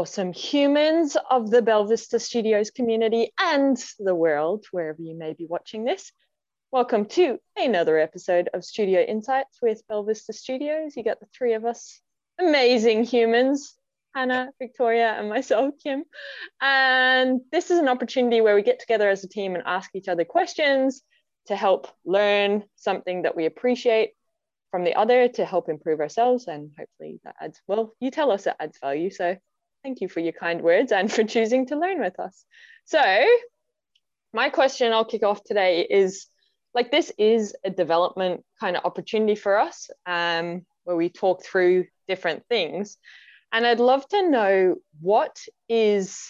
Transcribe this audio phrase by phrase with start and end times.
[0.00, 5.84] awesome humans of the Belvista Studios community and the world, wherever you may be watching
[5.84, 6.10] this.
[6.72, 10.96] Welcome to another episode of Studio Insights with Belvista Studios.
[10.96, 12.00] You got the three of us,
[12.38, 13.76] amazing humans,
[14.14, 16.04] Hannah, Victoria, and myself, Kim.
[16.62, 20.08] And this is an opportunity where we get together as a team and ask each
[20.08, 21.02] other questions
[21.48, 24.12] to help learn something that we appreciate
[24.70, 26.46] from the other to help improve ourselves.
[26.46, 29.10] And hopefully that adds, well, you tell us it adds value.
[29.10, 29.36] So
[29.82, 32.44] Thank you for your kind words and for choosing to learn with us.
[32.84, 33.26] So,
[34.32, 36.26] my question I'll kick off today is
[36.74, 41.86] like this is a development kind of opportunity for us um, where we talk through
[42.06, 42.96] different things.
[43.52, 45.36] And I'd love to know what
[45.68, 46.24] is,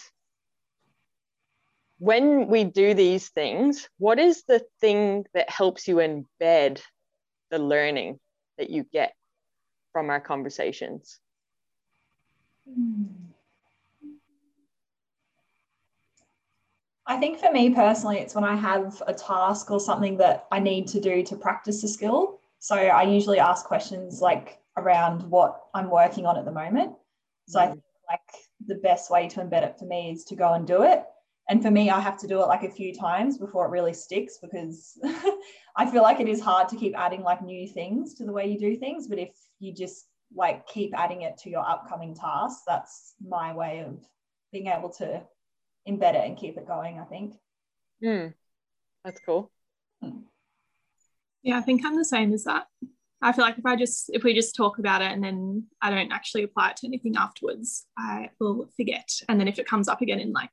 [1.99, 6.81] when we do these things, what is the thing that helps you embed
[7.51, 8.19] the learning
[8.57, 9.13] that you get
[9.93, 11.19] from our conversations?
[12.67, 13.30] Hmm.
[17.11, 20.59] I think for me personally, it's when I have a task or something that I
[20.59, 22.39] need to do to practice a skill.
[22.59, 26.93] So I usually ask questions like around what I'm working on at the moment.
[27.49, 27.63] So mm.
[27.63, 28.29] I think like
[28.65, 31.03] the best way to embed it for me is to go and do it.
[31.49, 33.93] And for me, I have to do it like a few times before it really
[33.93, 34.97] sticks because
[35.75, 38.47] I feel like it is hard to keep adding like new things to the way
[38.47, 39.09] you do things.
[39.09, 43.83] But if you just like keep adding it to your upcoming tasks, that's my way
[43.85, 43.99] of
[44.53, 45.21] being able to
[45.87, 47.35] embed it and keep it going, I think.
[48.03, 48.33] Mm,
[49.03, 49.51] that's cool.
[50.01, 50.21] Hmm.
[51.43, 52.67] Yeah, I think I'm the same as that.
[53.21, 55.91] I feel like if I just if we just talk about it and then I
[55.91, 59.09] don't actually apply it to anything afterwards, I will forget.
[59.29, 60.51] And then if it comes up again in like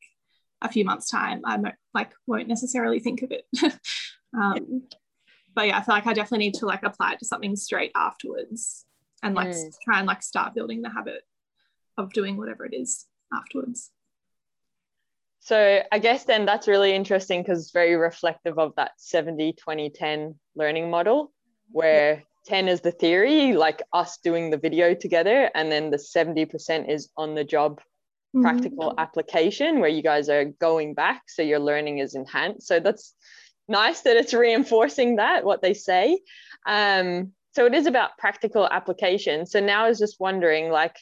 [0.60, 3.46] a few months' time, I might, like won't necessarily think of it.
[4.38, 4.82] um,
[5.54, 7.92] but yeah, I feel like I definitely need to like apply it to something straight
[7.96, 8.84] afterwards
[9.22, 9.72] and like mm.
[9.84, 11.22] try and like start building the habit
[11.96, 13.90] of doing whatever it is afterwards.
[15.40, 19.90] So I guess then that's really interesting because it's very reflective of that 70 20
[19.90, 21.32] 10 learning model
[21.70, 22.20] where yeah.
[22.46, 27.10] 10 is the theory, like us doing the video together, and then the 70% is
[27.16, 27.80] on the job
[28.34, 28.42] mm-hmm.
[28.42, 31.22] practical application where you guys are going back.
[31.28, 32.66] So your learning is enhanced.
[32.66, 33.14] So that's
[33.68, 36.20] nice that it's reinforcing that, what they say.
[36.66, 39.46] Um, so it is about practical application.
[39.46, 40.96] So now I was just wondering, like,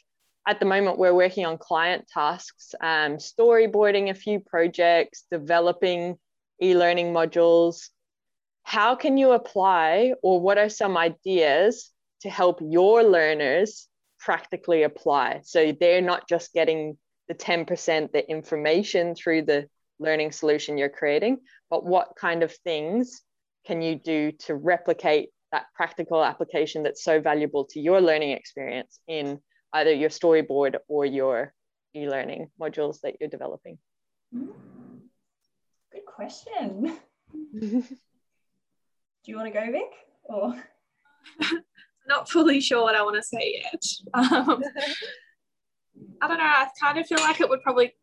[0.46, 6.16] at the moment we're working on client tasks um, storyboarding a few projects developing
[6.62, 7.88] e-learning modules.
[8.62, 11.90] How can you apply or what are some ideas
[12.22, 15.40] to help your learners practically apply?
[15.44, 16.96] So they're not just getting
[17.28, 19.68] the 10% the information through the
[19.98, 21.38] learning solution you're creating
[21.70, 23.22] but what kind of things
[23.66, 29.00] can you do to replicate that practical application that's so valuable to your learning experience
[29.08, 29.40] in
[29.76, 31.52] either your storyboard or your
[31.94, 33.78] e-learning modules that you're developing?
[34.32, 36.96] Good question.
[37.60, 37.84] Do
[39.24, 39.92] you want to go, Vic?
[40.24, 40.54] Or
[42.08, 43.84] not fully sure what I want to say yet.
[44.14, 44.62] Um,
[46.22, 46.44] I don't know.
[46.44, 47.94] I kind of feel like it would probably,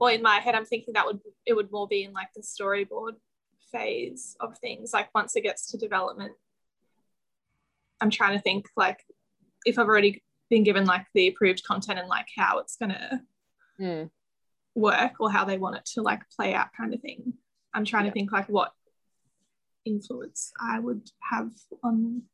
[0.00, 2.42] well, in my head, I'm thinking that would it would more be in like the
[2.42, 3.16] storyboard
[3.70, 4.92] phase of things.
[4.92, 6.32] Like once it gets to development,
[8.00, 9.04] I'm trying to think like
[9.64, 13.22] if I've already been given like the approved content and like how it's gonna
[13.80, 14.10] mm.
[14.74, 17.32] work or how they want it to like play out kind of thing.
[17.72, 18.10] I'm trying yeah.
[18.10, 18.72] to think like what
[19.86, 21.50] influence I would have
[21.82, 22.24] on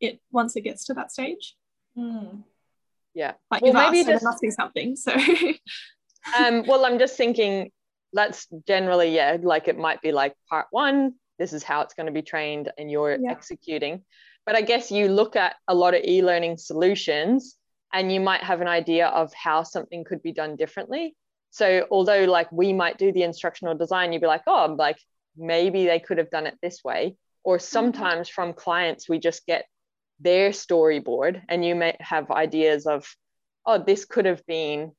[0.00, 1.56] it once it gets to that stage.
[1.98, 2.44] Mm.
[3.12, 3.32] Yeah.
[3.50, 4.94] Like well, maybe asked, just, there must be something.
[4.94, 5.12] So
[6.38, 7.72] um well I'm just thinking
[8.12, 12.06] that's generally yeah like it might be like part one this is how it's going
[12.06, 13.32] to be trained and you're yeah.
[13.32, 14.04] executing
[14.46, 17.56] but i guess you look at a lot of e-learning solutions
[17.94, 21.14] and you might have an idea of how something could be done differently.
[21.50, 24.98] So although like we might do the instructional design, you'd be like, oh, like
[25.36, 27.16] maybe they could have done it this way.
[27.44, 27.62] Or mm-hmm.
[27.62, 29.66] sometimes from clients, we just get
[30.18, 33.06] their storyboard and you may have ideas of,
[33.64, 34.90] oh, this could have been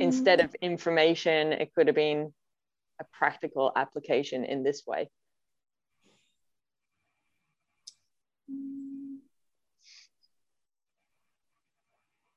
[0.00, 0.48] instead mm-hmm.
[0.48, 2.34] of information, it could have been
[3.00, 5.08] a practical application in this way.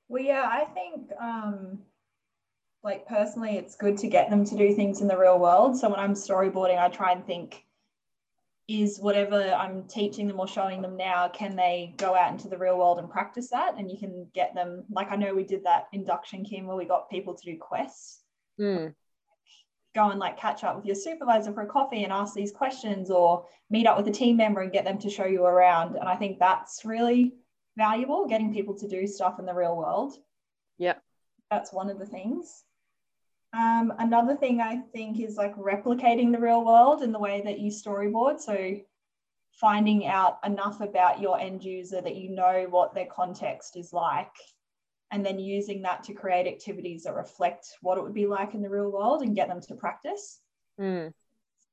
[0.07, 1.79] Well, yeah, I think um,
[2.83, 5.77] like personally, it's good to get them to do things in the real world.
[5.77, 7.63] So when I'm storyboarding, I try and think,
[8.67, 12.57] is whatever I'm teaching them or showing them now, can they go out into the
[12.57, 13.75] real world and practice that?
[13.77, 16.85] And you can get them, like I know we did that induction, Kim, where we
[16.85, 18.21] got people to do quests.
[18.59, 18.95] Mm.
[19.93, 23.11] Go and like catch up with your supervisor for a coffee and ask these questions,
[23.11, 25.95] or meet up with a team member and get them to show you around.
[25.95, 27.33] And I think that's really
[27.77, 30.17] valuable getting people to do stuff in the real world
[30.77, 30.95] yeah
[31.51, 32.63] that's one of the things.
[33.53, 37.59] Um, another thing I think is like replicating the real world in the way that
[37.59, 38.39] you storyboard.
[38.39, 38.77] So
[39.53, 44.33] finding out enough about your end user that you know what their context is like
[45.11, 48.61] and then using that to create activities that reflect what it would be like in
[48.61, 50.41] the real world and get them to practice.
[50.77, 51.13] Mm.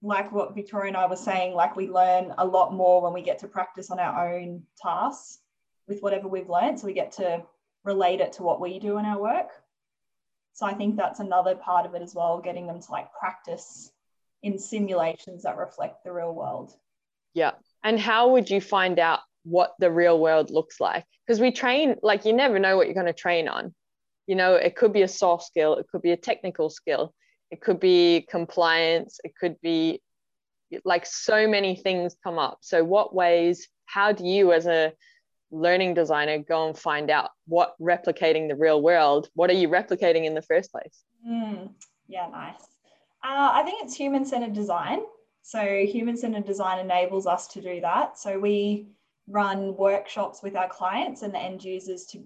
[0.01, 3.23] Like what Victoria and I were saying, like we learn a lot more when we
[3.23, 5.42] get to practice on our own tasks
[5.89, 6.79] with whatever we've learned.
[6.79, 7.43] So we get to
[7.85, 9.49] relate it to what we do in our work.
[10.55, 13.91] So I think that's another part of it as well, getting them to like practice
[14.43, 16.75] in simulations that reflect the real world.
[17.35, 17.53] Yeah.
[17.83, 21.05] And how would you find out what the real world looks like?
[21.27, 23.75] Because we train, like, you never know what you're going to train on.
[24.27, 27.15] You know, it could be a soft skill, it could be a technical skill,
[27.51, 30.01] it could be compliance, it could be
[30.85, 32.59] like so many things come up.
[32.63, 34.93] So, what ways, how do you as a
[35.53, 40.25] learning designer go and find out what replicating the real world, what are you replicating
[40.25, 41.05] in the first place?
[41.29, 41.71] Mm,
[42.09, 42.63] yeah, nice.
[43.23, 45.01] Uh, I think it's human centered design.
[45.43, 48.19] So, human centered design enables us to do that.
[48.19, 48.89] So, we
[49.29, 52.23] run workshops with our clients and the end users to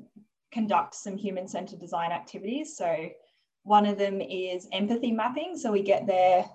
[0.53, 2.77] conduct some human centered design activities.
[2.77, 3.09] So,
[3.65, 5.57] one of them is empathy mapping.
[5.57, 6.49] So, we get their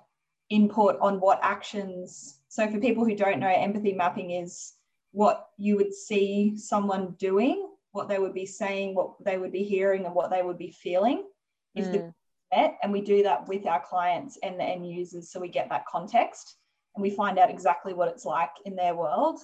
[0.50, 2.38] input on what actions.
[2.48, 4.74] So, for people who don't know, empathy mapping is
[5.12, 9.62] what you would see someone doing, what they would be saying, what they would be
[9.62, 11.24] hearing, and what they would be feeling
[11.74, 11.92] if mm.
[11.92, 12.14] the
[12.52, 12.78] met.
[12.82, 15.30] And we do that with our clients and the end users.
[15.30, 16.56] So we get that context
[16.94, 19.40] and we find out exactly what it's like in their world.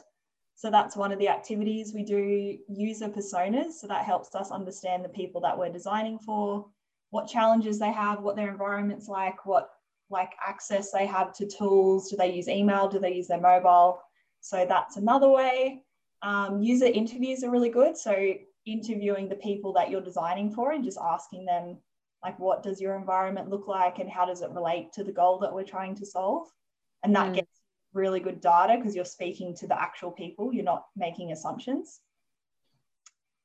[0.55, 3.73] So that's one of the activities we do user personas.
[3.73, 6.67] So that helps us understand the people that we're designing for,
[7.11, 9.70] what challenges they have, what their environment's like, what
[10.11, 12.11] like access they have to tools.
[12.11, 12.88] Do they use email?
[12.88, 14.00] Do they use their mobile?
[14.40, 15.82] So that's another way.
[16.23, 17.96] Um, user interviews are really good.
[17.96, 18.35] So
[18.67, 21.79] interviewing the people that you're designing for and just asking them
[22.23, 25.38] like what does your environment look like and how does it relate to the goal
[25.38, 26.49] that we're trying to solve
[27.02, 27.37] and that mm.
[27.37, 27.61] gets
[27.94, 32.00] really good data because you're speaking to the actual people you're not making assumptions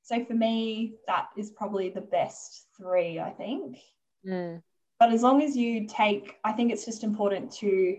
[0.02, 3.78] so for me that is probably the best three i think
[4.28, 4.62] mm.
[5.00, 7.98] but as long as you take i think it's just important to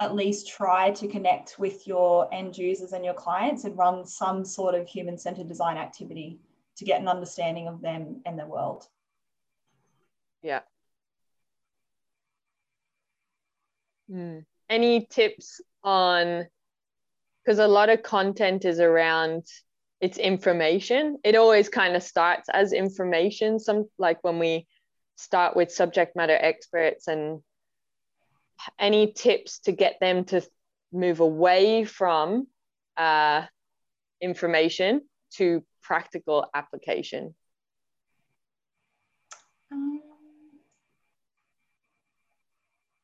[0.00, 4.44] at least try to connect with your end users and your clients and run some
[4.44, 6.38] sort of human centered design activity
[6.76, 8.88] to get an understanding of them and their world
[10.46, 10.60] yeah.
[14.08, 14.44] Mm.
[14.70, 16.46] Any tips on
[17.44, 19.44] because a lot of content is around
[20.00, 21.18] it's information.
[21.24, 23.58] It always kind of starts as information.
[23.58, 24.68] Some like when we
[25.16, 27.40] start with subject matter experts and
[28.78, 30.42] any tips to get them to
[30.92, 32.46] move away from
[32.96, 33.42] uh,
[34.20, 35.02] information
[35.34, 37.34] to practical application?
[39.72, 40.00] Um,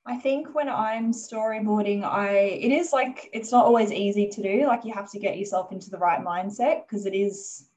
[0.07, 4.67] I think when I'm storyboarding, I it is like it's not always easy to do.
[4.67, 7.69] Like you have to get yourself into the right mindset because it is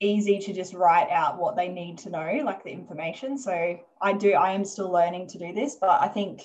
[0.00, 3.36] easy to just write out what they need to know, like the information.
[3.36, 6.42] So I do, I am still learning to do this, but I think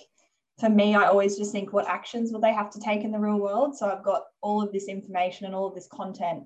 [0.59, 3.19] for me, I always just think what actions will they have to take in the
[3.19, 3.77] real world?
[3.77, 6.43] So I've got all of this information and all of this content,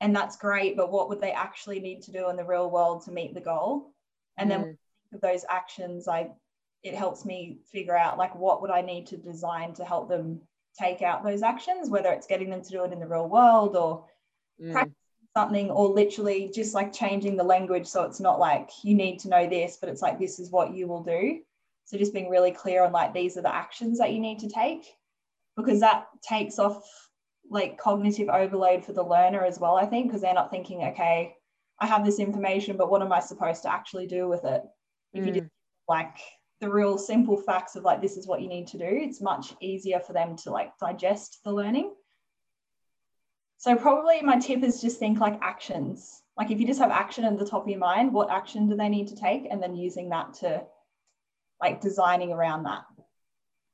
[0.00, 3.04] and that's great, but what would they actually need to do in the real world
[3.04, 3.92] to meet the goal?
[4.36, 4.54] And mm.
[4.54, 4.78] then
[5.12, 6.30] of those actions, I
[6.82, 10.40] it helps me figure out like what would I need to design to help them
[10.78, 13.76] take out those actions, whether it's getting them to do it in the real world
[13.76, 14.04] or
[14.60, 14.92] mm.
[15.36, 19.28] Something or literally just like changing the language so it's not like you need to
[19.28, 21.40] know this, but it's like this is what you will do.
[21.84, 24.48] So just being really clear on like these are the actions that you need to
[24.48, 24.86] take
[25.54, 26.82] because that takes off
[27.50, 31.34] like cognitive overload for the learner as well, I think, because they're not thinking, okay,
[31.80, 34.62] I have this information, but what am I supposed to actually do with it?
[35.12, 35.26] If mm.
[35.26, 35.50] you just
[35.86, 36.16] like
[36.62, 39.54] the real simple facts of like this is what you need to do it's much
[39.60, 41.92] easier for them to like digest the learning
[43.66, 46.22] so probably my tip is just think like actions.
[46.38, 48.76] Like if you just have action at the top of your mind what action do
[48.76, 49.48] they need to take?
[49.50, 50.62] And then using that to
[51.60, 52.84] like designing around that.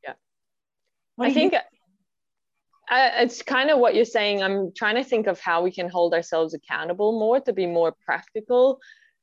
[0.03, 0.15] Yeah.
[1.17, 1.55] What i think
[2.91, 4.43] it's kind of what you're saying.
[4.43, 7.95] I'm trying to think of how we can hold ourselves accountable more to be more
[8.07, 8.81] practical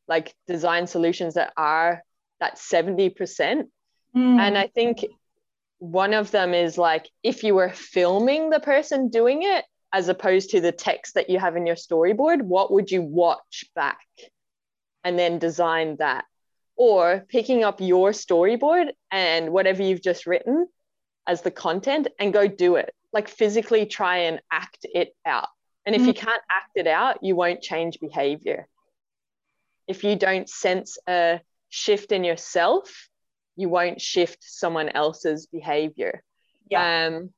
[0.07, 2.03] like design solutions that are
[2.41, 3.15] that 70%.
[3.17, 3.65] Mm.
[4.15, 5.03] And I think
[5.79, 10.51] one of them is like if you were filming the person doing it as opposed
[10.51, 14.05] to the text that you have in your storyboard, what would you watch back
[15.03, 16.25] and then design that?
[16.75, 20.67] Or picking up your storyboard and whatever you've just written
[21.27, 22.93] as the content and go do it.
[23.11, 25.47] Like physically try and act it out.
[25.85, 26.07] And if mm.
[26.07, 28.67] you can't act it out, you won't change behavior
[29.89, 33.09] if you don't sense a shift in yourself,
[33.57, 36.23] you won't shift someone else's behavior.
[36.69, 37.07] Yeah.
[37.07, 37.31] Um,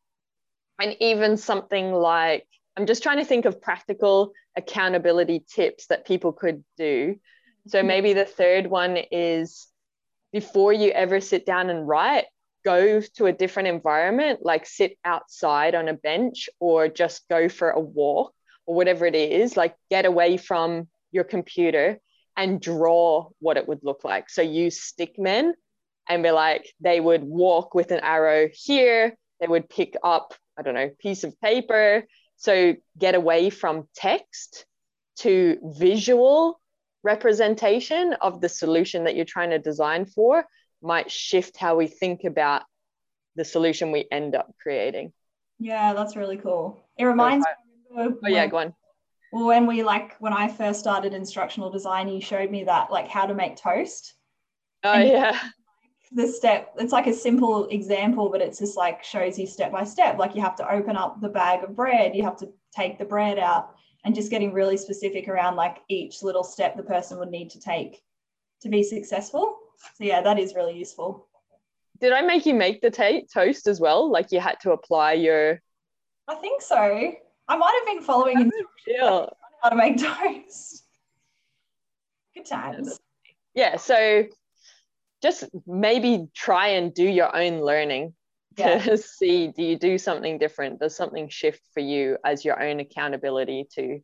[0.81, 6.33] and even something like, I'm just trying to think of practical accountability tips that people
[6.33, 7.15] could do.
[7.67, 7.87] So mm-hmm.
[7.87, 9.67] maybe the third one is
[10.33, 12.25] before you ever sit down and write,
[12.63, 17.69] go to a different environment, like sit outside on a bench or just go for
[17.69, 18.33] a walk
[18.65, 21.99] or whatever it is, like get away from your computer
[22.37, 24.29] and draw what it would look like.
[24.29, 25.53] So use stick men
[26.07, 30.61] and be like, they would walk with an arrow here, they would pick up, I
[30.61, 32.05] don't know, piece of paper.
[32.37, 34.65] So get away from text
[35.19, 36.59] to visual
[37.03, 40.45] representation of the solution that you're trying to design for
[40.81, 42.63] might shift how we think about
[43.35, 45.13] the solution we end up creating.
[45.59, 46.83] Yeah, that's really cool.
[46.97, 48.03] It reminds me.
[48.23, 48.73] oh yeah, go on.
[49.31, 53.07] Well, when we like when I first started instructional design, you showed me that like
[53.07, 54.13] how to make toast.
[54.83, 55.39] Oh yeah.
[56.13, 59.85] The step, it's like a simple example, but it's just like shows you step by
[59.85, 60.17] step.
[60.17, 63.05] Like you have to open up the bag of bread, you have to take the
[63.05, 67.31] bread out, and just getting really specific around like each little step the person would
[67.31, 68.03] need to take
[68.61, 69.57] to be successful.
[69.95, 71.27] So yeah, that is really useful.
[71.99, 74.09] Did I make you make the t- toast as well?
[74.11, 75.61] Like you had to apply your.
[76.27, 77.13] I think so.
[77.47, 79.29] I might have been following instructions on
[79.61, 79.97] how to make
[80.43, 80.83] toast.
[82.33, 82.99] Good times.
[83.53, 83.75] Yeah.
[83.77, 84.25] So
[85.21, 88.13] just maybe try and do your own learning
[88.57, 88.79] yeah.
[88.79, 90.79] to see do you do something different?
[90.79, 93.99] Does something shift for you as your own accountability to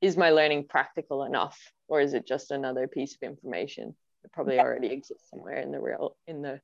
[0.00, 1.58] is my learning practical enough
[1.88, 4.62] or is it just another piece of information that probably yeah.
[4.62, 6.60] already exists somewhere in the real in the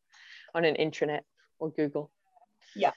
[0.54, 1.20] on an intranet
[1.58, 2.10] or Google.
[2.74, 2.90] Yeah,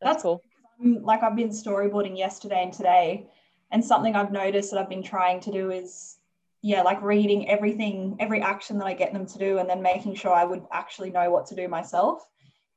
[0.00, 0.42] that's, that's cool.
[0.82, 3.26] Um, like I've been storyboarding yesterday and today,
[3.70, 6.18] and something I've noticed that I've been trying to do is,
[6.62, 10.14] yeah, like reading everything, every action that I get them to do, and then making
[10.14, 12.24] sure I would actually know what to do myself.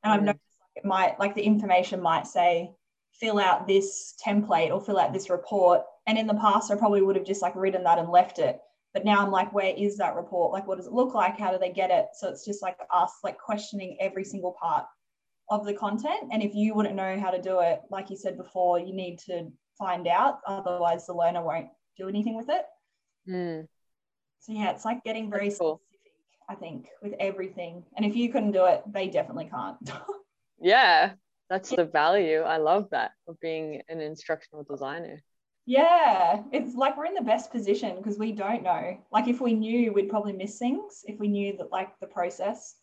[0.02, 0.12] And.
[0.12, 2.72] I've noticed like it might, like the information might say,
[3.20, 5.82] fill out this template or fill out this report.
[6.06, 8.60] And in the past, I probably would have just like written that and left it.
[8.92, 10.52] But now I'm like, where is that report?
[10.52, 11.38] Like, what does it look like?
[11.38, 12.06] How do they get it?
[12.14, 14.86] So it's just like us like questioning every single part
[15.50, 16.30] of the content.
[16.32, 19.18] And if you wouldn't know how to do it, like you said before, you need
[19.26, 19.48] to
[19.78, 20.38] find out.
[20.46, 22.64] Otherwise, the learner won't do anything with it.
[23.28, 23.66] Mm.
[24.44, 25.80] So yeah, it's like getting very cool.
[25.80, 26.12] specific,
[26.50, 27.82] I think, with everything.
[27.96, 29.78] And if you couldn't do it, they definitely can't.
[30.60, 31.12] yeah,
[31.48, 32.40] that's the value.
[32.40, 35.22] I love that of being an instructional designer.
[35.64, 38.98] Yeah, it's like we're in the best position because we don't know.
[39.10, 42.74] Like if we knew, we'd probably miss things if we knew that like the process,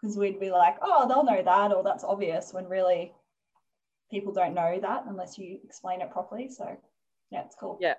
[0.00, 2.52] because we'd be like, oh, they'll know that, or that's obvious.
[2.52, 3.12] When really,
[4.10, 6.48] people don't know that unless you explain it properly.
[6.48, 6.76] So,
[7.30, 7.78] yeah, it's cool.
[7.80, 7.94] Yeah.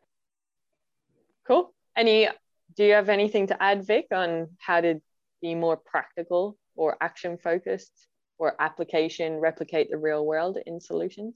[1.48, 1.74] Cool.
[1.96, 2.28] Any?
[2.76, 5.02] Do you have anything to add, Vic, on how to
[5.42, 7.92] be more practical or action focused
[8.38, 11.36] or application replicate the real world in solutions?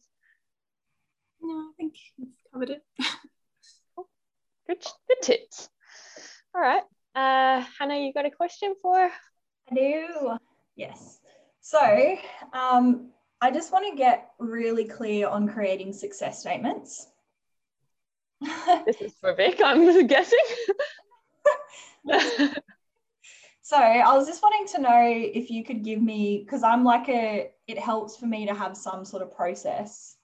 [1.41, 2.83] No, I think he's covered it.
[4.67, 5.69] good, good tips.
[6.53, 6.83] All right.
[7.15, 9.09] Uh, Hannah, you got a question for?
[9.71, 10.38] I do.
[10.75, 11.19] Yes.
[11.61, 12.15] So
[12.53, 13.09] um,
[13.41, 17.07] I just want to get really clear on creating success statements.
[18.85, 20.39] this is for Vic, I'm guessing.
[23.62, 27.08] so I was just wanting to know if you could give me, because I'm like
[27.10, 30.17] a, it helps for me to have some sort of process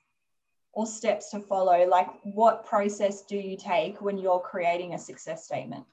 [0.78, 1.88] or steps to follow?
[1.88, 5.86] Like, what process do you take when you're creating a success statement?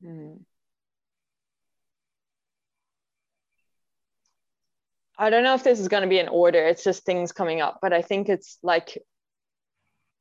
[0.00, 0.34] Hmm.
[5.18, 6.64] I don't know if this is going to be in order.
[6.64, 9.02] It's just things coming up, but I think it's like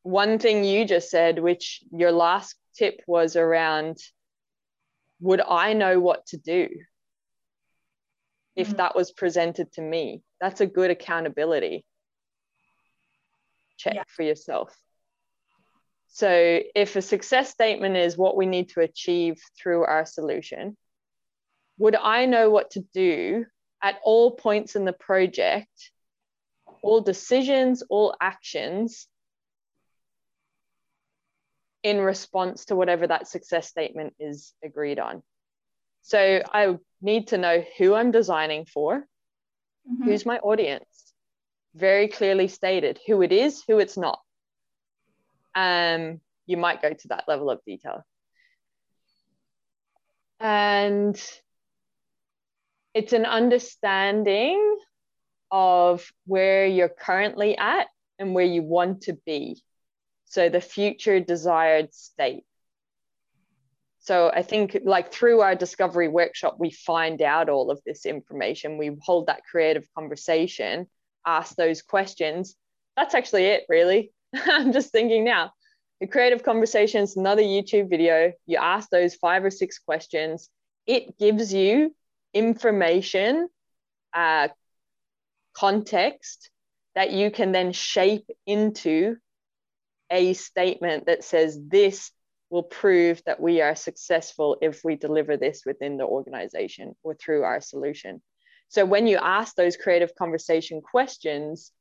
[0.04, 3.98] one thing you just said, which your last tip was around
[5.20, 6.70] would I know what to do
[8.56, 8.78] if mm-hmm.
[8.78, 10.22] that was presented to me?
[10.40, 11.84] that's a good accountability
[13.78, 14.04] check yeah.
[14.08, 14.76] for yourself.
[16.10, 20.76] So, if a success statement is what we need to achieve through our solution,
[21.78, 23.46] would I know what to do
[23.84, 25.92] at all points in the project,
[26.82, 29.08] all decisions, all actions
[31.88, 35.24] in response to whatever that success statement is agreed on?
[36.02, 39.06] So, I need to know who I'm designing for,
[39.90, 40.04] Mm-hmm.
[40.04, 41.14] Who's my audience?
[41.76, 44.20] Very clearly stated who it is, who it's not.
[45.56, 48.04] Um, you might go to that level of detail.
[50.40, 51.20] And
[52.94, 54.78] it's an understanding
[55.50, 57.88] of where you're currently at
[58.20, 59.62] and where you want to be.
[60.28, 62.44] So the future desired state.
[64.00, 68.78] So I think like through our discovery workshop, we find out all of this information.
[68.78, 70.88] We hold that creative conversation,
[71.26, 72.56] ask those questions.
[72.96, 74.12] That's actually it, really.
[74.34, 75.52] I'm just thinking now.
[76.00, 78.32] The creative conversations, another YouTube video.
[78.46, 80.50] You ask those five or six questions.
[80.86, 81.94] It gives you
[82.34, 83.50] information,
[84.14, 84.50] uh,
[85.54, 86.50] context
[86.96, 89.18] that you can then shape into
[90.10, 92.12] a statement that says this
[92.50, 97.44] will prove that we are successful if we deliver this within the organization or through
[97.44, 98.22] our solution.
[98.70, 101.72] So when you ask those creative conversation questions,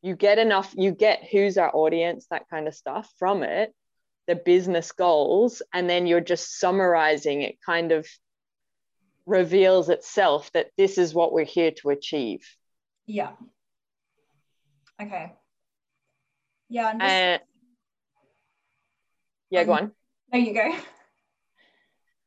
[0.00, 3.72] you get enough, you get who's our audience, that kind of stuff from it,
[4.26, 8.06] the business goals, and then you're just summarizing it kind of
[9.26, 12.44] reveals itself that this is what we're here to achieve.
[13.06, 13.32] Yeah.
[15.00, 15.32] Okay.
[16.68, 17.38] Yeah.
[19.52, 19.92] Yeah, go um, on.
[20.32, 20.74] There you go.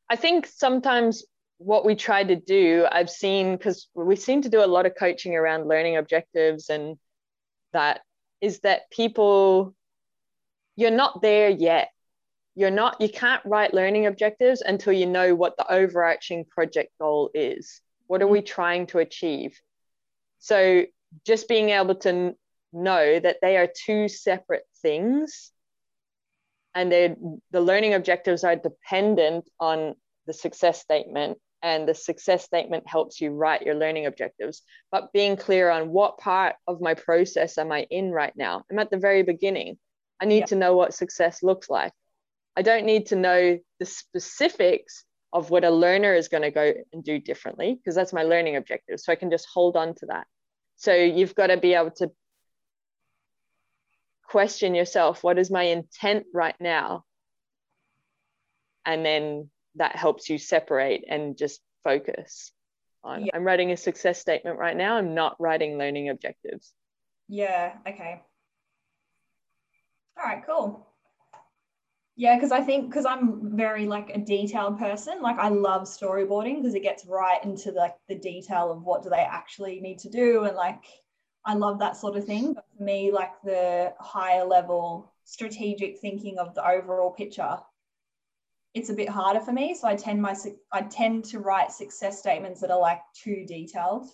[0.08, 1.24] I think sometimes
[1.58, 4.94] what we try to do, I've seen because we seem to do a lot of
[4.96, 6.96] coaching around learning objectives and
[7.72, 8.02] that
[8.40, 9.74] is that people,
[10.76, 11.88] you're not there yet.
[12.54, 17.30] You're not, you can't write learning objectives until you know what the overarching project goal
[17.34, 17.80] is.
[18.06, 18.54] What are we mm-hmm.
[18.54, 19.60] trying to achieve?
[20.38, 20.84] So
[21.26, 22.36] just being able to
[22.72, 25.50] know that they are two separate things
[26.76, 29.94] and the learning objectives are dependent on
[30.26, 34.62] the success statement and the success statement helps you write your learning objectives.
[34.92, 38.62] But being clear on what part of my process am i in right now?
[38.70, 39.78] I'm at the very beginning.
[40.20, 41.92] I need to know what success looks like.
[42.56, 46.74] I don't need to know the specifics of what a learner is going to go
[46.92, 49.00] and do differently because that's my learning objective.
[49.00, 50.26] So i can just hold on to that.
[50.76, 52.10] So you've got to be able to
[54.28, 57.04] question yourself what is my intent right now?
[58.84, 62.52] And then that helps you separate and just focus
[63.04, 63.32] on yeah.
[63.34, 64.96] i'm writing a success statement right now.
[64.96, 66.72] I'm not writing learning objectives.
[67.28, 68.22] Yeah okay.
[70.18, 70.86] All right cool.
[72.16, 75.22] Yeah because i think because i'm very like a detailed person.
[75.22, 79.10] Like i love storyboarding because it gets right into like the detail of what do
[79.10, 80.82] they actually need to do and like
[81.46, 82.52] I love that sort of thing.
[82.54, 87.56] But for me, like the higher level strategic thinking of the overall picture,
[88.74, 89.74] it's a bit harder for me.
[89.74, 90.34] So I tend my
[90.72, 94.08] I tend to write success statements that are like too detailed.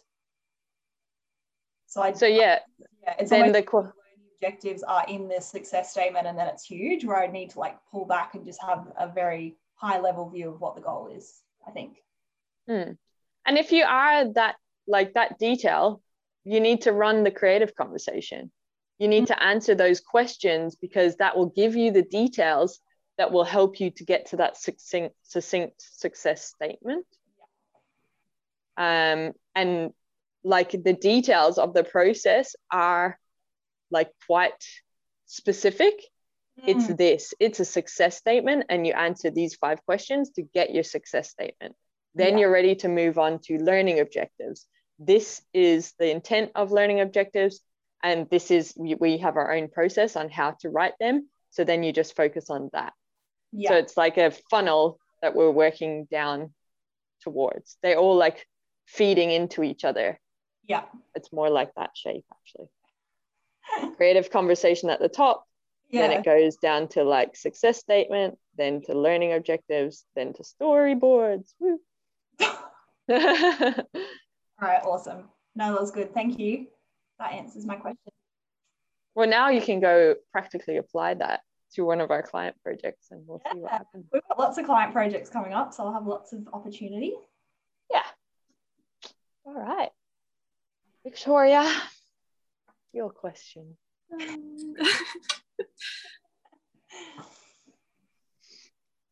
[1.86, 3.92] So I so yeah, yeah it's then the
[4.36, 7.78] objectives are in this success statement and then it's huge where I need to like
[7.90, 11.40] pull back and just have a very high level view of what the goal is,
[11.66, 11.96] I think.
[12.68, 12.92] Hmm.
[13.46, 16.02] And if you are that like that detail,
[16.44, 18.50] you need to run the creative conversation.
[18.98, 22.80] You need to answer those questions because that will give you the details
[23.18, 27.06] that will help you to get to that succinct, succinct success statement.
[28.76, 29.92] Um, and
[30.44, 33.18] like the details of the process are
[33.90, 34.64] like quite
[35.26, 35.94] specific.
[36.60, 36.68] Mm.
[36.68, 40.84] It's this, it's a success statement, and you answer these five questions to get your
[40.84, 41.74] success statement.
[42.14, 42.40] Then yeah.
[42.40, 44.66] you're ready to move on to learning objectives
[45.06, 47.60] this is the intent of learning objectives
[48.02, 51.28] and this is we, we have our own process on how to write them.
[51.50, 52.92] So then you just focus on that.
[53.52, 53.70] Yeah.
[53.70, 56.54] so it's like a funnel that we're working down
[57.20, 57.76] towards.
[57.82, 58.46] They're all like
[58.86, 60.18] feeding into each other.
[60.66, 60.84] Yeah.
[61.14, 62.68] It's more like that shape actually.
[63.96, 65.46] Creative conversation at the top
[65.92, 66.08] yeah.
[66.08, 71.52] then it goes down to like success statement then to learning objectives then to storyboards
[74.62, 75.24] All right, awesome.
[75.56, 76.14] No, that was good.
[76.14, 76.68] Thank you.
[77.18, 78.12] That answers my question.
[79.16, 81.40] Well, now you can go practically apply that
[81.74, 83.52] to one of our client projects and we'll yeah.
[83.52, 84.06] see what happens.
[84.12, 87.14] We've got lots of client projects coming up, so I'll have lots of opportunity.
[87.90, 88.04] Yeah.
[89.44, 89.90] All right.
[91.02, 91.68] Victoria,
[92.92, 93.76] your question.
[94.12, 94.76] Um,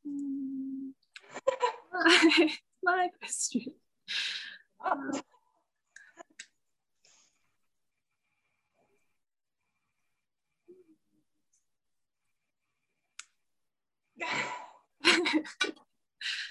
[2.85, 3.65] my question.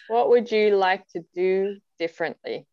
[0.07, 2.67] what would you like to do differently?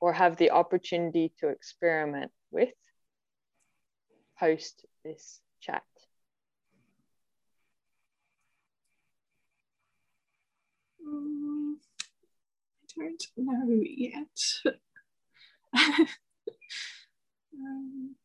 [0.00, 2.74] Or have the opportunity to experiment with
[4.38, 5.82] post this chat?
[11.06, 11.78] Um,
[12.98, 14.26] I don't know yet.
[17.54, 18.16] um,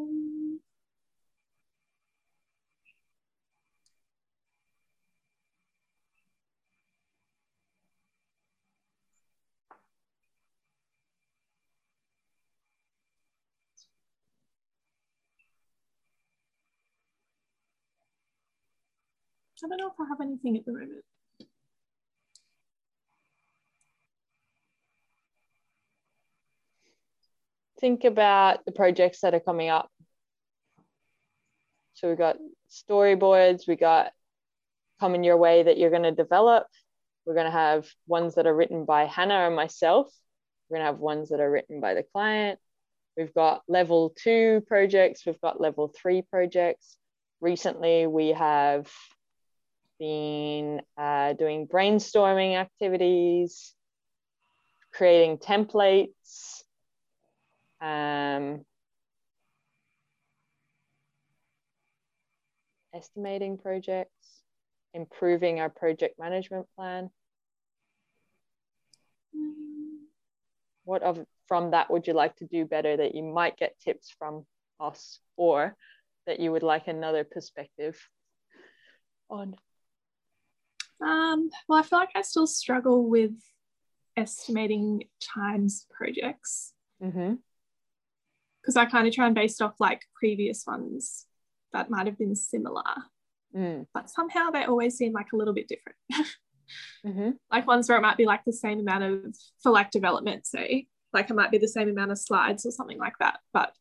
[0.00, 0.06] I
[19.68, 21.04] don't know if I have anything at the moment.
[27.80, 29.90] Think about the projects that are coming up.
[31.94, 32.36] So we've got
[32.70, 34.12] storyboards, we got
[35.00, 36.66] coming your way that you're going to develop.
[37.24, 40.12] We're going to have ones that are written by Hannah and myself.
[40.68, 42.58] We're going to have ones that are written by the client.
[43.16, 46.96] We've got level two projects, we've got level three projects.
[47.40, 48.90] Recently, we have
[49.98, 53.74] been uh, doing brainstorming activities,
[54.92, 56.62] creating templates,
[57.80, 58.64] um,
[62.94, 64.42] estimating projects,
[64.94, 67.10] improving our project management plan.
[70.84, 74.14] What of from that would you like to do better that you might get tips
[74.18, 74.44] from
[74.78, 75.76] us or
[76.26, 77.98] that you would like another perspective
[79.28, 79.54] on?
[81.00, 83.32] Um, well, I feel like I still struggle with
[84.16, 86.72] estimating times projects
[88.62, 88.76] because.
[88.76, 91.26] I kind of try and based off like previous ones
[91.72, 92.84] that might have been similar,
[93.56, 93.86] Mm.
[93.92, 95.98] but somehow they always seem like a little bit different.
[97.04, 97.30] Mm-hmm.
[97.50, 100.86] like ones where it might be like the same amount of for like development, say,
[101.12, 103.40] like it might be the same amount of slides or something like that.
[103.52, 103.72] But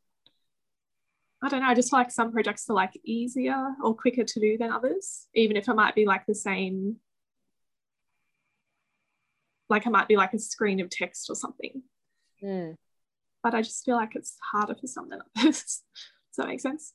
[1.44, 4.40] I don't know, I just feel like some projects are like easier or quicker to
[4.40, 6.96] do than others, even if it might be like the same
[9.70, 11.84] like it might be like a screen of text or something.
[12.44, 12.76] Mm.
[13.42, 15.54] But I just feel like it's harder for some than others.
[16.32, 16.94] Does that make sense?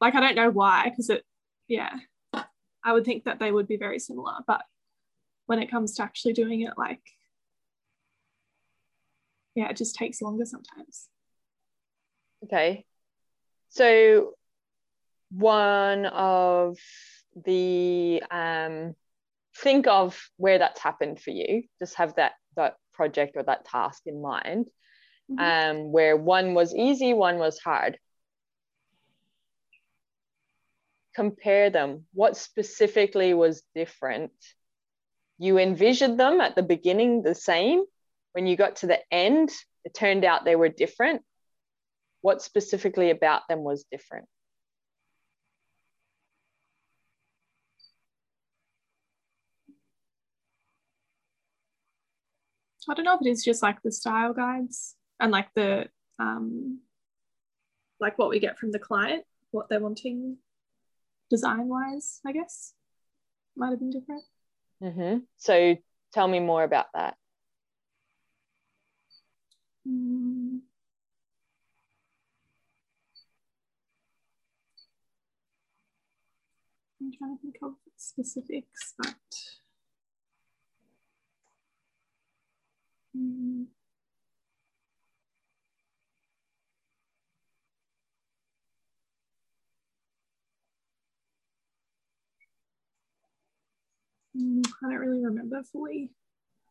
[0.00, 1.24] Like I don't know why, because it,
[1.68, 1.90] yeah,
[2.32, 4.62] I would think that they would be very similar, but
[5.46, 7.00] when it comes to actually doing it, like,
[9.54, 11.08] yeah, it just takes longer sometimes.
[12.44, 12.84] Okay.
[13.70, 14.34] So
[15.30, 16.78] one of
[17.44, 18.94] the um
[19.56, 21.64] think of where that's happened for you.
[21.78, 24.68] Just have that that project or that task in mind.
[25.30, 25.38] Mhm.
[25.40, 27.98] Um where one was easy, one was hard.
[31.14, 32.06] Compare them.
[32.12, 34.32] What specifically was different?
[35.38, 37.84] You envisioned them at the beginning the same.
[38.32, 39.50] When you got to the end,
[39.84, 41.22] it turned out they were different
[42.26, 44.26] what specifically about them was different?
[52.88, 56.80] I don't know if it is just like the style guides and like the um
[58.00, 60.36] like what we get from the client, what they're wanting
[61.30, 62.74] design wise, I guess.
[63.56, 64.24] Might have been different.
[64.82, 65.18] Mm-hmm.
[65.38, 65.76] So
[66.12, 67.16] tell me more about that.
[69.88, 70.60] Mm.
[77.00, 79.14] I'm trying to think of specifics, but
[83.16, 83.66] Mm.
[94.36, 96.10] I don't really remember fully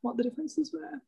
[0.02, 1.02] what the differences were.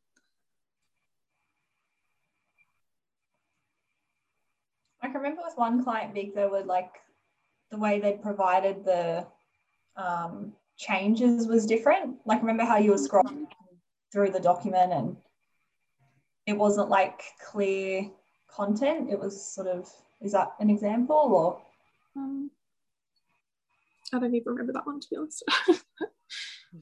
[5.02, 6.91] I can remember with one client, Vic, they would like
[7.70, 9.28] the way they provided the
[9.96, 12.17] um, changes was different.
[12.26, 13.46] Like, remember how you were scrolling
[14.12, 15.17] through the document and
[16.48, 18.10] it wasn't like clear
[18.48, 19.10] content?
[19.12, 19.91] It was sort of,
[20.22, 21.62] is that an example or?
[22.15, 22.50] Um,
[24.12, 25.43] I don't even remember that one to be honest.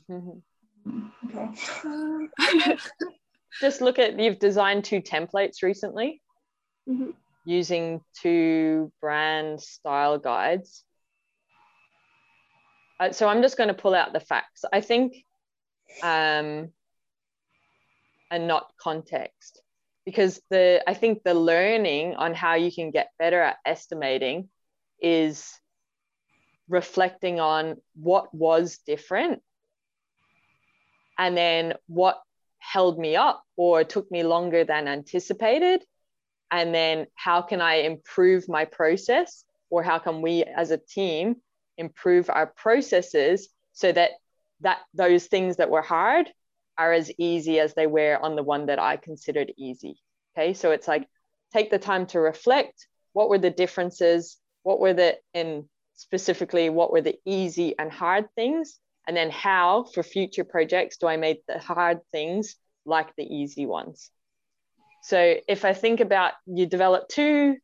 [0.07, 1.49] Okay.
[1.83, 2.29] Um,
[3.61, 6.21] Just look at you've designed two templates recently
[6.89, 7.13] mhm.
[7.45, 10.83] using two brand style guides.
[12.99, 14.63] Uh, so I'm just going to pull out the facts.
[14.71, 15.15] I think,
[16.03, 16.69] um,
[18.31, 19.61] and not context,
[20.05, 24.49] because the I think the learning on how you can get better at estimating
[25.01, 25.49] is
[26.67, 29.41] reflecting on what was different
[31.17, 32.21] and then what
[32.59, 35.83] held me up or took me longer than anticipated
[36.51, 41.35] and then how can i improve my process or how can we as a team
[41.77, 44.11] improve our processes so that
[44.61, 46.27] that those things that were hard
[46.77, 49.97] are as easy as they were on the one that i considered easy
[50.35, 50.53] okay?
[50.53, 51.07] So it's like
[51.53, 52.87] take the time to reflect.
[53.13, 54.37] What were the differences?
[54.63, 59.85] What were the in specifically what were the easy and hard things and then how
[59.93, 64.09] for future projects do i make the hard things like the easy ones
[65.03, 67.55] so if i think about you developed two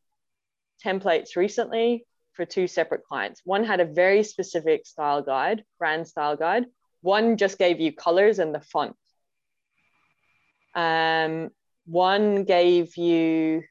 [0.83, 3.41] templates recently for two separate clients.
[3.45, 6.65] One had a very specific style guide, brand style guide.
[7.01, 8.95] One just gave you colors and the font.
[10.73, 11.49] Um,
[11.85, 13.63] one gave you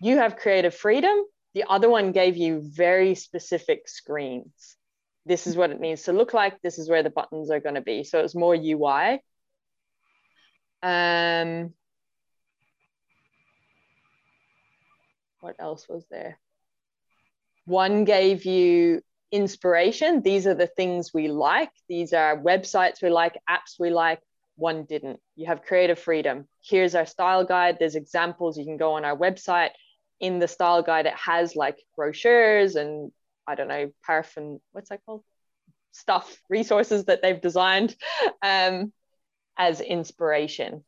[0.00, 1.16] you have creative freedom.
[1.54, 4.76] The other one gave you very specific screens.
[5.24, 6.60] This is what it needs to look like.
[6.62, 8.04] This is where the buttons are going to be.
[8.04, 9.20] So it's more UI.
[10.82, 11.74] Um,
[15.40, 16.38] what else was there?
[17.66, 20.22] One gave you inspiration.
[20.22, 21.70] These are the things we like.
[21.88, 24.20] These are websites we like, apps we like.
[24.56, 25.20] One didn't.
[25.36, 26.46] You have creative freedom.
[26.60, 27.76] Here's our style guide.
[27.78, 28.58] There's examples.
[28.58, 29.70] You can go on our website.
[30.20, 33.10] In the style guide, it has like brochures and
[33.46, 35.22] I don't know, paraffin, what's that called?
[35.92, 37.94] Stuff, resources that they've designed
[38.42, 38.92] um,
[39.56, 40.84] as inspiration.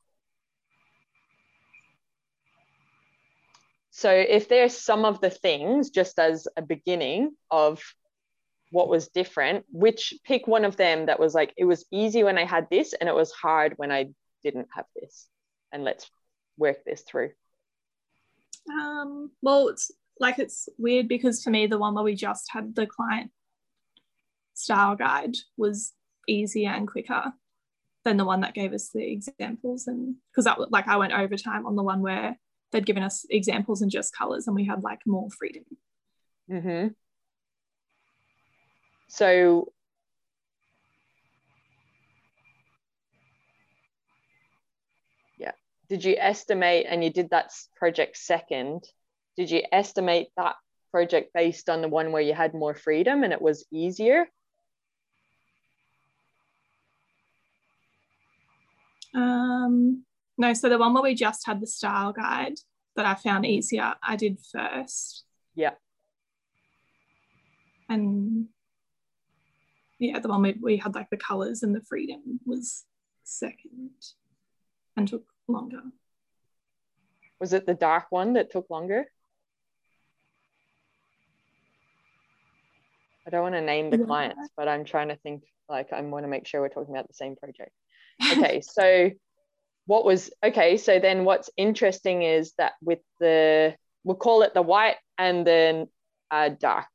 [3.91, 7.81] So if there's some of the things just as a beginning of
[8.73, 12.37] what was different, which pick one of them that was like, it was easy when
[12.37, 14.09] I had this and it was hard when I
[14.43, 15.29] didn't have this.
[15.71, 16.11] And let's
[16.59, 17.31] work this through.
[18.69, 19.73] Um, well,
[20.21, 23.31] like it's weird because for me, the one where we just had the client
[24.55, 25.93] style guide was
[26.29, 27.33] easier and quicker
[28.05, 29.87] than the one that gave us the examples.
[29.87, 32.39] And because that like I went overtime on the one where
[32.71, 35.65] they'd given us examples and just colors and we had like more freedom.
[36.51, 36.89] Mm-hmm.
[39.09, 39.73] So
[45.39, 45.53] yeah,
[45.89, 48.85] did you estimate and you did that project second?
[49.37, 50.57] Did you estimate that
[50.91, 54.29] project based on the one where you had more freedom and it was easier?
[59.15, 60.05] Um,
[60.37, 62.55] no, so the one where we just had the style guide
[62.97, 65.25] that I found easier, I did first.
[65.55, 65.75] Yeah.
[67.89, 68.47] And
[69.99, 72.85] yeah, the one we, we had like the colors and the freedom was
[73.25, 73.91] second
[74.97, 75.83] and took longer.
[77.41, 79.07] Was it the dark one that took longer?
[83.27, 84.05] I don't want to name the yeah.
[84.05, 87.09] clients, but I'm trying to think like I want to make sure we're talking about
[87.09, 87.71] the same project.
[88.33, 89.11] Okay, so
[89.87, 94.63] what was okay so then what's interesting is that with the we'll call it the
[94.63, 95.87] white and then
[96.31, 96.87] uh, dark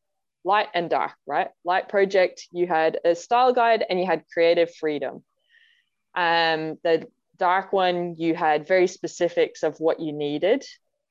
[0.44, 4.74] light and dark right light project you had a style guide and you had creative
[4.76, 5.24] freedom
[6.15, 10.65] um, the dark one you had very specifics of what you needed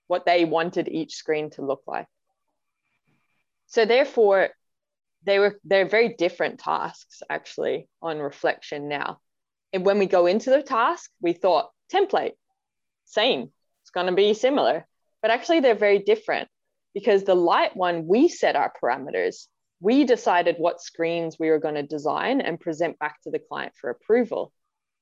[0.08, 2.06] what they wanted each screen to look like
[3.66, 4.48] so therefore
[5.28, 9.18] they were they're very different tasks actually on reflection now
[9.72, 12.32] and when we go into the task, we thought template,
[13.04, 13.50] same,
[13.82, 14.86] it's going to be similar.
[15.20, 16.48] But actually, they're very different
[16.94, 19.46] because the light one, we set our parameters.
[19.80, 23.72] We decided what screens we were going to design and present back to the client
[23.80, 24.52] for approval.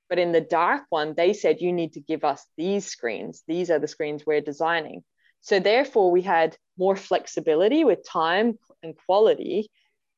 [0.09, 3.43] But in the dark one, they said, you need to give us these screens.
[3.47, 5.03] These are the screens we're designing.
[5.41, 9.71] So therefore, we had more flexibility with time and quality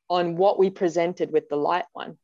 [0.09, 2.19] on what we presented with the light one.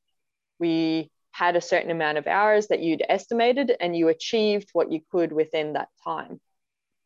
[0.59, 5.01] We had a certain amount of hours that you'd estimated and you achieved what you
[5.11, 6.41] could within that time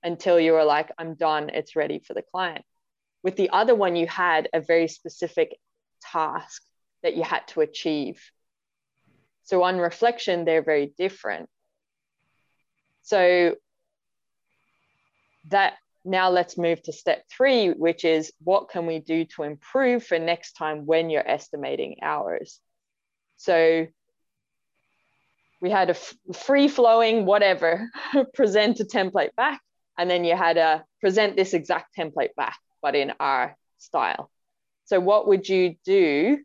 [0.02, 2.64] until you were like, I'm done, it's ready for the client.
[3.22, 5.56] With the other one, you had a very specific
[6.00, 6.62] task
[7.02, 8.22] that you had to achieve.
[9.44, 11.48] So, on reflection, they're very different.
[13.02, 13.56] So,
[15.48, 20.04] that now let's move to step three, which is what can we do to improve
[20.04, 22.60] for next time when you're estimating hours?
[23.36, 23.86] So,
[25.60, 25.94] we had a
[26.34, 27.88] free flowing whatever
[28.34, 29.60] present a template back
[29.98, 34.30] and then you had a present this exact template back but in our style
[34.84, 36.38] so what would you do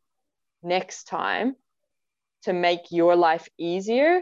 [0.61, 1.55] next time
[2.43, 4.21] to make your life easier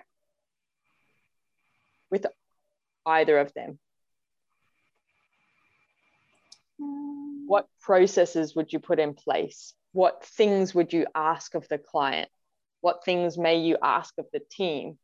[2.09, 2.25] with
[3.05, 3.79] either of them
[7.47, 9.73] what processes would you put in place?
[9.91, 12.29] What things would you ask of the client?
[12.79, 14.97] What things may you ask of the team?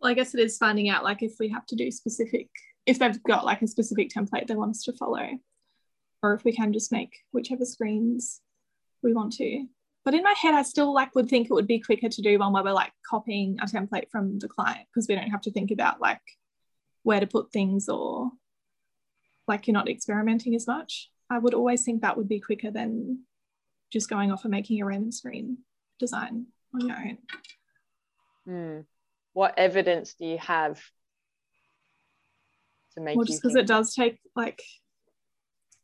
[0.00, 2.48] Well i guess it is finding out like if we have to do specific
[2.84, 5.26] if they've got like a specific template they want us to follow
[6.22, 8.40] or if we can just make whichever screens
[9.02, 9.66] we want to.
[10.04, 12.38] But in my head i still like would think it would be quicker to do
[12.38, 15.50] one where we're like copying a template from the client because we don't have to
[15.50, 16.20] think about like
[17.02, 18.30] where to put things or
[19.48, 23.20] like you're not experimenting as much i would always think that would be quicker than
[23.92, 25.58] just going off and making a random screen
[25.98, 27.18] design on your own.
[28.44, 28.80] Hmm.
[29.32, 30.80] What evidence do you have
[32.94, 33.16] to make?
[33.16, 34.62] Well, just because it does take like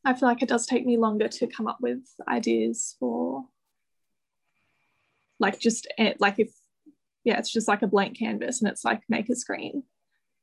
[0.05, 3.45] I feel like it does take me longer to come up with ideas for
[5.39, 5.87] like just
[6.19, 6.53] like if
[7.25, 9.85] yeah, it's just like a blank canvas and it's like make a screen.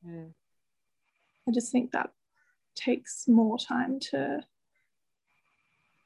[0.05, 0.33] Mm.
[1.47, 2.11] I just think that
[2.79, 4.43] takes more time to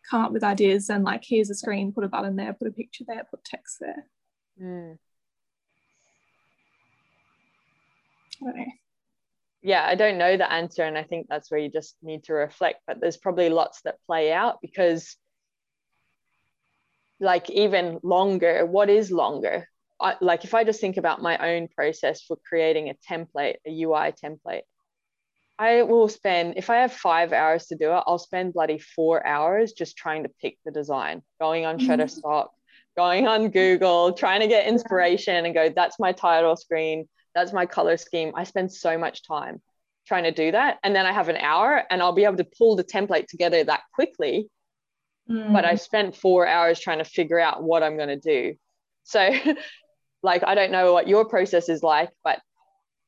[0.09, 2.71] come up with ideas than like here's a screen, put a button there, put a
[2.71, 4.05] picture there, put text there.
[4.61, 4.97] Mm.
[8.41, 8.65] I don't know.
[9.61, 10.83] Yeah, I don't know the answer.
[10.83, 12.81] And I think that's where you just need to reflect.
[12.85, 15.15] But there's probably lots that play out because,
[17.19, 19.69] like, even longer, what is longer?
[20.01, 23.71] I, like, if I just think about my own process for creating a template, a
[23.83, 24.63] UI template,
[25.59, 29.25] I will spend, if I have five hours to do it, I'll spend bloody four
[29.25, 32.47] hours just trying to pick the design, going on Shutterstock,
[32.97, 37.65] going on Google, trying to get inspiration and go, that's my title screen, that's my
[37.65, 38.31] color scheme.
[38.35, 39.61] I spend so much time
[40.07, 40.79] trying to do that.
[40.83, 43.63] And then I have an hour and I'll be able to pull the template together
[43.63, 44.49] that quickly.
[45.29, 45.53] Mm.
[45.53, 48.55] But I spent four hours trying to figure out what I'm going to do.
[49.03, 49.31] So,
[50.23, 52.39] like, I don't know what your process is like, but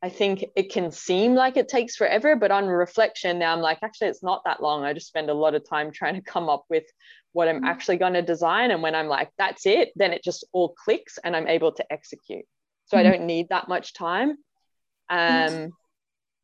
[0.03, 3.79] I think it can seem like it takes forever, but on reflection, now I'm like,
[3.81, 4.83] actually, it's not that long.
[4.83, 6.83] I just spend a lot of time trying to come up with
[7.31, 8.71] what I'm actually going to design.
[8.71, 11.91] And when I'm like, that's it, then it just all clicks and I'm able to
[11.91, 12.45] execute.
[12.85, 14.37] So I don't need that much time.
[15.09, 15.71] Um,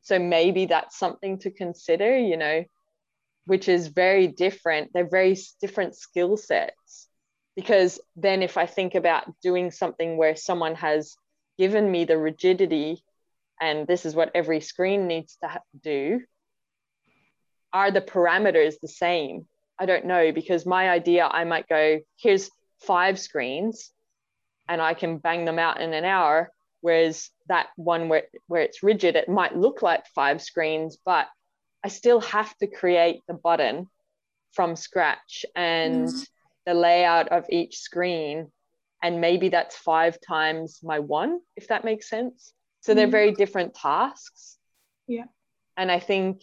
[0.01, 2.63] so maybe that's something to consider, you know,
[3.45, 4.91] which is very different.
[4.93, 7.07] They're very different skill sets.
[7.55, 11.15] Because then if I think about doing something where someone has
[11.59, 13.03] given me the rigidity
[13.61, 16.21] and this is what every screen needs to do
[17.71, 19.45] are the parameters the same
[19.79, 23.91] i don't know because my idea i might go here's five screens
[24.67, 28.83] and i can bang them out in an hour whereas that one where, where it's
[28.83, 31.27] rigid it might look like five screens but
[31.83, 33.87] i still have to create the button
[34.51, 36.27] from scratch and mm.
[36.65, 38.51] the layout of each screen
[39.03, 43.11] and maybe that's five times my one if that makes sense so they're mm-hmm.
[43.11, 44.57] very different tasks.
[45.07, 45.25] Yeah.
[45.77, 46.41] And I think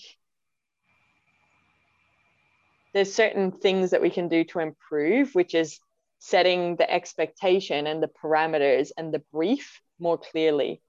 [2.94, 5.78] there's certain things that we can do to improve, which is
[6.20, 10.80] setting the expectation and the parameters and the brief more clearly.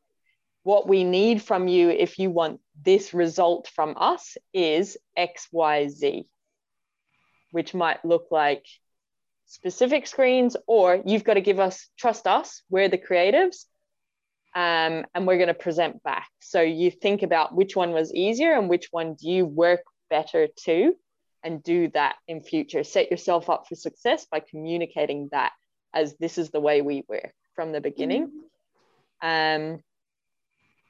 [0.63, 6.25] What we need from you if you want this result from us is XYZ,
[7.51, 8.65] which might look like
[9.45, 13.65] specific screens, or you've got to give us, trust us, we're the creatives,
[14.55, 16.29] um, and we're going to present back.
[16.39, 20.47] So you think about which one was easier and which one do you work better
[20.65, 20.93] to,
[21.43, 22.83] and do that in future.
[22.83, 25.53] Set yourself up for success by communicating that
[25.93, 28.27] as this is the way we work from the beginning.
[29.23, 29.73] Mm-hmm.
[29.75, 29.83] Um,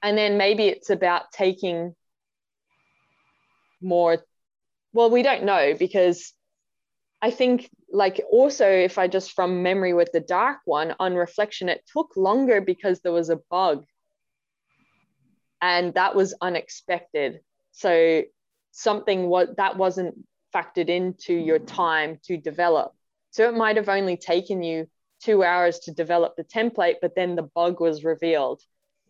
[0.02, 1.96] and then maybe it's about taking
[3.82, 4.24] more.
[4.94, 6.34] Well, we don't know because
[7.22, 11.70] I think like also if I just from memory with the dark one on reflection,
[11.70, 13.86] it took longer because there was a bug.
[15.62, 17.42] And that was unexpected.
[17.72, 18.24] So
[18.72, 20.16] something what that wasn't
[20.56, 22.94] factored into your time to develop.
[23.32, 24.88] So it might have only taken you
[25.22, 28.62] two hours to develop the template, but then the bug was revealed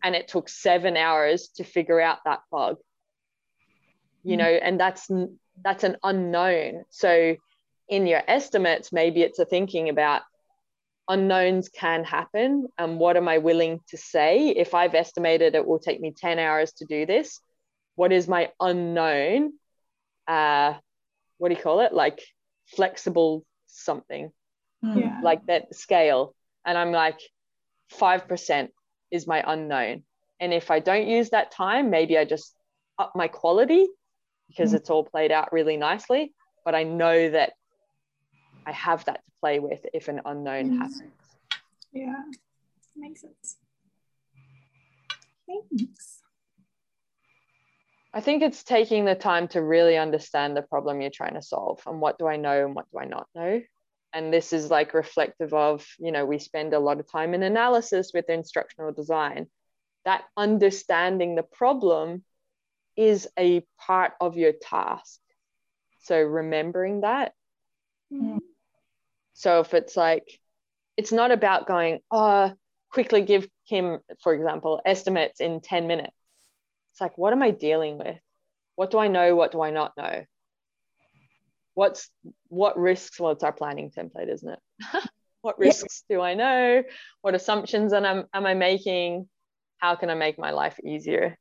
[0.02, 2.78] and it took seven hours to figure out that bug.
[4.24, 4.38] You mm.
[4.38, 5.08] know, and that's
[5.62, 6.84] that's an unknown.
[6.90, 7.36] So
[7.90, 10.22] in your estimates, maybe it's a thinking about
[11.08, 14.50] unknowns can happen and what am I willing to say?
[14.50, 17.40] If I've estimated it will take me 10 hours to do this,
[17.96, 19.52] what is my unknown?
[20.28, 20.74] Uh,
[21.38, 21.92] what do you call it?
[21.92, 22.20] Like
[22.68, 24.30] flexible something,
[24.82, 25.20] yeah.
[25.22, 26.34] like that scale.
[26.64, 27.18] And I'm like,
[27.98, 28.68] 5%
[29.10, 30.04] is my unknown.
[30.38, 32.54] And if I don't use that time, maybe I just
[32.98, 33.88] up my quality
[34.48, 34.76] because mm.
[34.76, 36.32] it's all played out really nicely.
[36.64, 37.54] But I know that
[38.66, 40.78] I have that to play with if an unknown mm.
[40.78, 41.12] happens.
[41.92, 42.22] Yeah,
[42.96, 43.56] makes sense.
[45.46, 46.20] Thanks.
[48.12, 51.80] I think it's taking the time to really understand the problem you're trying to solve
[51.86, 53.62] and what do I know and what do I not know.
[54.12, 57.44] And this is like reflective of, you know, we spend a lot of time in
[57.44, 59.46] analysis with instructional design.
[60.04, 62.24] That understanding the problem
[62.96, 65.20] is a part of your task.
[66.00, 67.32] So remembering that
[68.12, 68.40] mm.
[69.34, 70.24] So if it's like,
[70.96, 72.52] it's not about going, oh,
[72.90, 76.16] quickly give him, for example, estimates in 10 minutes.
[76.92, 78.18] It's like, what am I dealing with?
[78.74, 79.36] What do I know?
[79.36, 80.24] What do I not know?
[81.74, 82.10] What's
[82.48, 83.18] what risks?
[83.20, 85.08] Well, it's our planning template, isn't it?
[85.42, 86.82] what risks do I know?
[87.22, 89.28] What assumptions am I, am I making?
[89.78, 91.38] How can I make my life easier?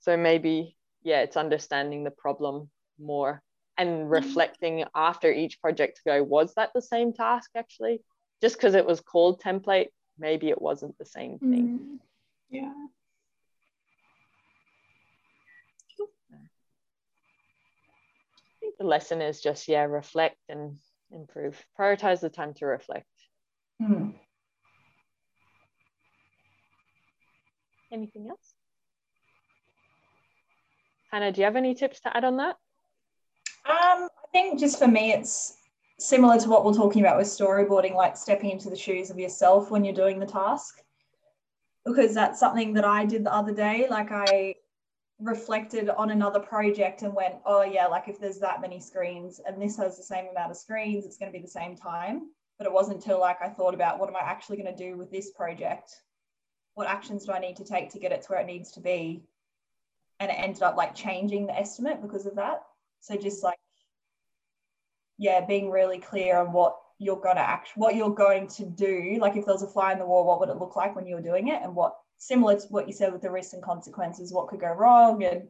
[0.00, 3.42] So maybe, yeah, it's understanding the problem more
[3.76, 8.02] and reflecting after each project to go, was that the same task actually?
[8.42, 11.78] Just because it was called template, maybe it wasn't the same thing.
[11.80, 11.98] Mm.
[12.50, 12.72] Yeah.
[18.42, 20.76] I think the lesson is just, yeah, reflect and
[21.10, 21.62] improve.
[21.78, 23.06] Prioritize the time to reflect.
[23.80, 24.14] Mm.
[27.92, 28.54] Anything else?
[31.10, 32.56] Hannah, do you have any tips to add on that?
[33.66, 35.56] Um, I think just for me, it's
[35.98, 39.70] similar to what we're talking about with storyboarding, like stepping into the shoes of yourself
[39.70, 40.82] when you're doing the task.
[41.84, 43.86] Because that's something that I did the other day.
[43.88, 44.54] Like I
[45.20, 49.60] reflected on another project and went, oh yeah, like if there's that many screens and
[49.60, 52.30] this has the same amount of screens, it's going to be the same time.
[52.58, 54.96] But it wasn't until like I thought about what am I actually going to do
[54.96, 55.94] with this project?
[56.74, 58.80] What actions do I need to take to get it to where it needs to
[58.80, 59.22] be?
[60.18, 62.62] And it ended up like changing the estimate because of that.
[63.00, 63.58] So just like,
[65.18, 69.18] yeah, being really clear on what you're going to act, what you're going to do.
[69.20, 71.06] Like if there was a fly in the wall, what would it look like when
[71.06, 73.62] you were doing it, and what similar to what you said with the risks and
[73.62, 75.48] consequences, what could go wrong and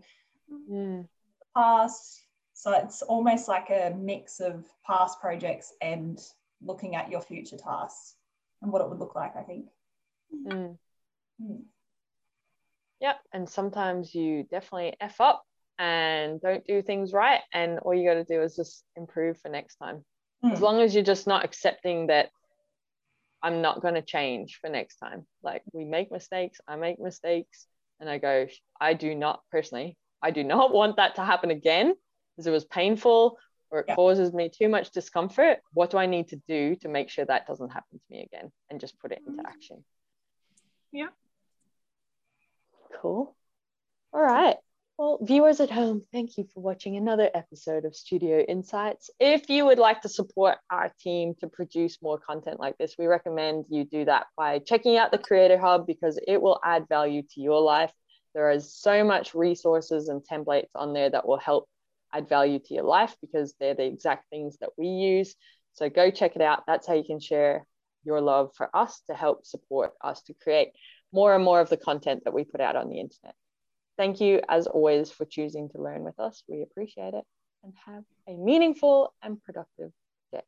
[0.69, 1.09] Mm.
[1.57, 2.23] past.
[2.55, 6.19] So it's almost like a mix of past projects and
[6.61, 8.17] looking at your future tasks
[8.61, 9.67] and what it would look like, I think.
[10.47, 10.77] Mm.
[11.41, 11.65] Mm.
[13.01, 13.21] Yep.
[13.33, 15.47] And sometimes you definitely F up
[15.81, 17.41] and don't do things right.
[17.55, 20.05] And all you got to do is just improve for next time.
[20.45, 20.63] As Mm.
[20.63, 22.31] long as you're just not accepting that
[23.43, 25.27] I'm not going to change for next time.
[25.43, 27.67] Like we make mistakes, I make mistakes,
[27.99, 28.47] and I go,
[28.79, 31.95] I do not personally, I do not want that to happen again
[32.37, 33.39] because it was painful
[33.71, 33.95] or it Yeah.
[33.95, 35.61] causes me too much discomfort.
[35.73, 38.53] What do I need to do to make sure that doesn't happen to me again
[38.69, 39.83] and just put it into action?
[40.93, 41.09] Yeah.
[43.01, 43.35] Cool.
[44.13, 44.57] All right.
[45.01, 49.09] Well, viewers at home, thank you for watching another episode of Studio Insights.
[49.19, 53.07] If you would like to support our team to produce more content like this, we
[53.07, 57.23] recommend you do that by checking out the Creator Hub because it will add value
[57.23, 57.91] to your life.
[58.35, 61.67] There is so much resources and templates on there that will help
[62.13, 65.35] add value to your life because they're the exact things that we use.
[65.73, 66.65] So go check it out.
[66.67, 67.67] That's how you can share
[68.05, 70.73] your love for us to help support us to create
[71.11, 73.35] more and more of the content that we put out on the internet.
[74.01, 76.43] Thank you, as always, for choosing to learn with us.
[76.49, 77.23] We appreciate it
[77.63, 79.91] and have a meaningful and productive
[80.33, 80.41] day.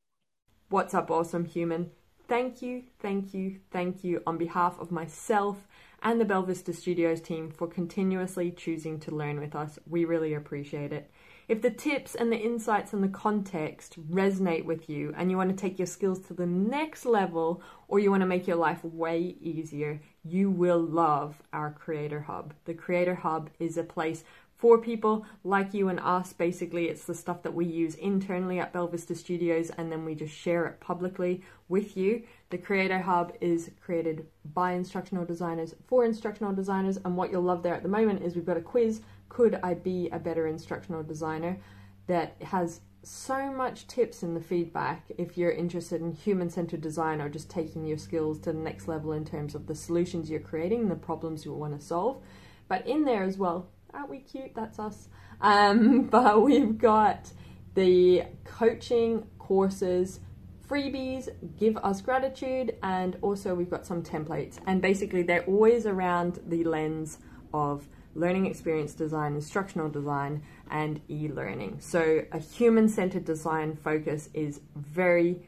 [0.71, 1.91] What's up, awesome human?
[2.29, 5.69] Thank you, thank you, thank you on behalf of myself
[6.03, 9.79] and the Belvista Studios team for continuously choosing to learn with us.
[9.87, 11.11] We really appreciate it.
[11.53, 15.51] If the tips and the insights and the context resonate with you and you want
[15.51, 18.83] to take your skills to the next level or you want to make your life
[18.83, 22.55] way easier, you will love our Creator Hub.
[22.65, 24.25] The Creator Hub is a place
[24.57, 26.33] for people like you and us.
[26.33, 30.35] Basically, it's the stuff that we use internally at Belvista Studios and then we just
[30.35, 32.23] share it publicly with you.
[32.49, 37.63] The Creator Hub is created by instructional designers for instructional designers, and what you'll love
[37.63, 39.01] there at the moment is we've got a quiz
[39.33, 41.59] Could I Be a Better Instructional Designer?
[42.07, 47.21] that has so much tips in the feedback if you're interested in human centered design
[47.21, 50.41] or just taking your skills to the next level in terms of the solutions you're
[50.41, 52.23] creating, the problems you want to solve.
[52.69, 54.55] But in there as well, aren't we cute?
[54.55, 55.09] That's us.
[55.41, 57.33] Um, but we've got
[57.75, 60.21] the coaching courses,
[60.69, 61.29] freebies,
[61.59, 64.59] give us gratitude, and also we've got some templates.
[64.67, 67.19] And basically, they're always around the lens
[67.53, 71.79] of learning experience design, instructional design, and e learning.
[71.81, 75.43] So, a human centered design focus is very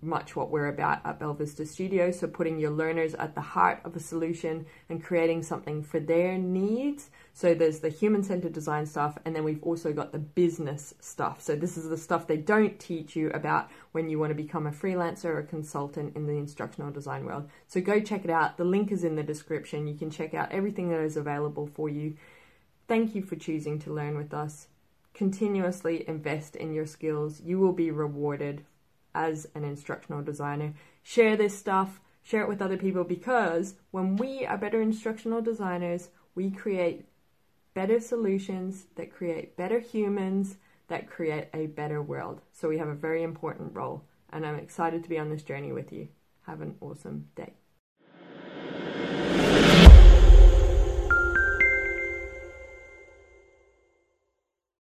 [0.00, 2.18] much what we're about at Belvista Studios.
[2.18, 6.38] So, putting your learners at the heart of a solution and creating something for their
[6.38, 7.10] needs.
[7.34, 11.40] So, there's the human centered design stuff, and then we've also got the business stuff.
[11.40, 14.66] So, this is the stuff they don't teach you about when you want to become
[14.66, 17.48] a freelancer or a consultant in the instructional design world.
[17.68, 18.58] So, go check it out.
[18.58, 19.86] The link is in the description.
[19.86, 22.16] You can check out everything that is available for you.
[22.86, 24.68] Thank you for choosing to learn with us.
[25.14, 27.40] Continuously invest in your skills.
[27.40, 28.64] You will be rewarded
[29.14, 30.74] as an instructional designer.
[31.02, 36.10] Share this stuff, share it with other people because when we are better instructional designers,
[36.34, 37.04] we create
[37.74, 40.56] better solutions that create better humans
[40.88, 42.40] that create a better world.
[42.52, 45.72] So we have a very important role, and I'm excited to be on this journey
[45.72, 46.08] with you.
[46.46, 47.54] Have an awesome day.